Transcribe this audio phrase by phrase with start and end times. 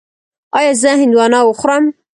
[0.57, 1.83] ایا زه هندواڼه وخورم؟